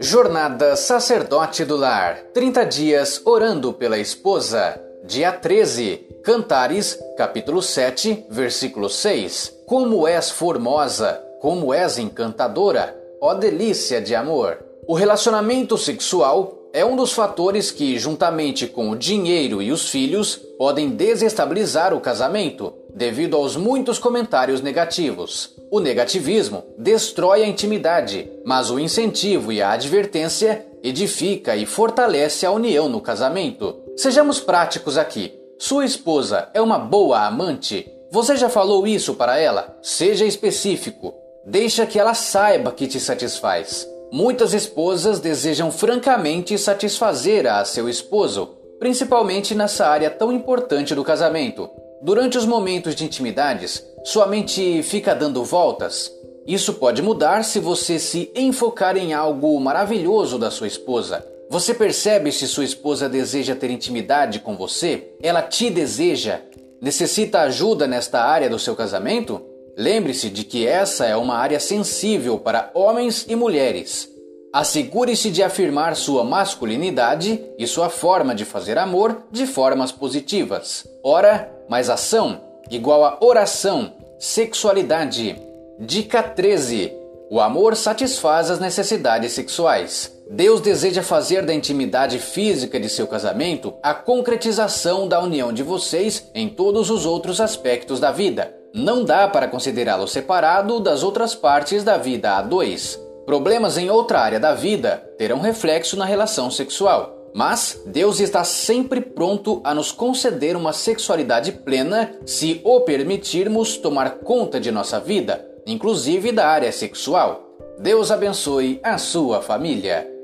Jornada 0.00 0.76
Sacerdote 0.76 1.64
do 1.64 1.76
Lar 1.76 2.18
30 2.32 2.64
dias 2.66 3.22
orando 3.24 3.72
pela 3.72 3.98
esposa. 3.98 4.80
Dia 5.04 5.32
13. 5.32 6.20
Cantares, 6.22 6.98
capítulo 7.16 7.62
7, 7.62 8.26
versículo 8.28 8.88
6. 8.88 9.62
Como 9.66 10.06
és 10.06 10.30
formosa, 10.30 11.22
como 11.40 11.72
és 11.72 11.98
encantadora, 11.98 12.96
ó 13.20 13.34
delícia 13.34 14.00
de 14.00 14.14
amor. 14.14 14.64
O 14.86 14.94
relacionamento 14.94 15.78
sexual 15.78 16.70
é 16.72 16.84
um 16.84 16.94
dos 16.94 17.12
fatores 17.12 17.70
que, 17.70 17.98
juntamente 17.98 18.66
com 18.66 18.90
o 18.90 18.96
dinheiro 18.96 19.62
e 19.62 19.72
os 19.72 19.88
filhos, 19.88 20.36
podem 20.58 20.90
desestabilizar 20.90 21.94
o 21.94 22.00
casamento, 22.00 22.74
devido 22.94 23.36
aos 23.36 23.56
muitos 23.56 23.98
comentários 23.98 24.60
negativos. 24.60 25.55
O 25.70 25.80
negativismo 25.80 26.64
destrói 26.78 27.42
a 27.42 27.48
intimidade, 27.48 28.30
mas 28.44 28.70
o 28.70 28.78
incentivo 28.78 29.52
e 29.52 29.60
a 29.60 29.72
advertência 29.72 30.64
edifica 30.82 31.56
e 31.56 31.66
fortalece 31.66 32.46
a 32.46 32.52
união 32.52 32.88
no 32.88 33.00
casamento. 33.00 33.82
Sejamos 33.96 34.38
práticos 34.38 34.96
aqui. 34.96 35.34
Sua 35.58 35.84
esposa 35.84 36.48
é 36.54 36.60
uma 36.60 36.78
boa 36.78 37.26
amante? 37.26 37.90
Você 38.12 38.36
já 38.36 38.48
falou 38.48 38.86
isso 38.86 39.14
para 39.14 39.38
ela? 39.38 39.76
Seja 39.82 40.24
específico. 40.24 41.12
Deixa 41.44 41.84
que 41.84 41.98
ela 41.98 42.14
saiba 42.14 42.70
que 42.70 42.86
te 42.86 43.00
satisfaz. 43.00 43.88
Muitas 44.12 44.54
esposas 44.54 45.18
desejam 45.18 45.72
francamente 45.72 46.56
satisfazer 46.56 47.46
a 47.46 47.64
seu 47.64 47.88
esposo, 47.88 48.56
principalmente 48.78 49.54
nessa 49.54 49.88
área 49.88 50.10
tão 50.10 50.32
importante 50.32 50.94
do 50.94 51.02
casamento. 51.02 51.68
Durante 52.02 52.36
os 52.36 52.44
momentos 52.44 52.94
de 52.94 53.04
intimidades, 53.04 53.84
sua 54.04 54.26
mente 54.26 54.82
fica 54.82 55.14
dando 55.14 55.42
voltas. 55.42 56.12
Isso 56.46 56.74
pode 56.74 57.00
mudar 57.00 57.42
se 57.42 57.58
você 57.58 57.98
se 57.98 58.30
enfocar 58.34 58.96
em 58.96 59.14
algo 59.14 59.58
maravilhoso 59.58 60.38
da 60.38 60.50
sua 60.50 60.66
esposa. 60.66 61.26
Você 61.48 61.72
percebe 61.72 62.30
se 62.30 62.46
sua 62.46 62.64
esposa 62.64 63.08
deseja 63.08 63.56
ter 63.56 63.70
intimidade 63.70 64.40
com 64.40 64.56
você? 64.56 65.12
Ela 65.22 65.42
te 65.42 65.70
deseja? 65.70 66.40
Necessita 66.80 67.40
ajuda 67.40 67.86
nesta 67.86 68.20
área 68.20 68.50
do 68.50 68.58
seu 68.58 68.76
casamento? 68.76 69.40
Lembre-se 69.76 70.28
de 70.28 70.44
que 70.44 70.66
essa 70.66 71.06
é 71.06 71.16
uma 71.16 71.36
área 71.36 71.58
sensível 71.58 72.38
para 72.38 72.70
homens 72.74 73.24
e 73.28 73.34
mulheres. 73.34 74.15
Assegure-se 74.56 75.30
de 75.30 75.42
afirmar 75.42 75.94
sua 75.94 76.24
masculinidade 76.24 77.44
e 77.58 77.66
sua 77.66 77.90
forma 77.90 78.34
de 78.34 78.46
fazer 78.46 78.78
amor 78.78 79.24
de 79.30 79.46
formas 79.46 79.92
positivas. 79.92 80.88
Ora, 81.04 81.52
mais 81.68 81.90
ação 81.90 82.40
igual 82.70 83.04
a 83.04 83.18
oração, 83.20 83.92
sexualidade. 84.18 85.36
Dica 85.78 86.22
13. 86.22 86.90
O 87.28 87.38
amor 87.38 87.76
satisfaz 87.76 88.50
as 88.50 88.58
necessidades 88.58 89.32
sexuais. 89.32 90.10
Deus 90.30 90.62
deseja 90.62 91.02
fazer 91.02 91.44
da 91.44 91.52
intimidade 91.52 92.18
física 92.18 92.80
de 92.80 92.88
seu 92.88 93.06
casamento 93.06 93.74
a 93.82 93.92
concretização 93.92 95.06
da 95.06 95.20
união 95.20 95.52
de 95.52 95.62
vocês 95.62 96.30
em 96.34 96.48
todos 96.48 96.88
os 96.88 97.04
outros 97.04 97.42
aspectos 97.42 98.00
da 98.00 98.10
vida. 98.10 98.54
Não 98.72 99.04
dá 99.04 99.28
para 99.28 99.48
considerá-lo 99.48 100.08
separado 100.08 100.80
das 100.80 101.02
outras 101.02 101.34
partes 101.34 101.84
da 101.84 101.98
vida 101.98 102.38
a 102.38 102.40
dois. 102.40 103.04
Problemas 103.26 103.76
em 103.76 103.90
outra 103.90 104.20
área 104.20 104.38
da 104.38 104.54
vida 104.54 105.04
terão 105.18 105.40
reflexo 105.40 105.96
na 105.96 106.04
relação 106.04 106.48
sexual. 106.48 107.32
Mas 107.34 107.82
Deus 107.84 108.20
está 108.20 108.44
sempre 108.44 109.00
pronto 109.00 109.60
a 109.64 109.74
nos 109.74 109.90
conceder 109.92 110.56
uma 110.56 110.72
sexualidade 110.72 111.50
plena 111.52 112.14
se 112.24 112.60
o 112.64 112.80
permitirmos 112.80 113.76
tomar 113.76 114.20
conta 114.20 114.58
de 114.60 114.70
nossa 114.70 115.00
vida, 115.00 115.44
inclusive 115.66 116.30
da 116.30 116.46
área 116.46 116.70
sexual. 116.70 117.42
Deus 117.80 118.10
abençoe 118.10 118.80
a 118.82 118.96
sua 118.96 119.42
família. 119.42 120.15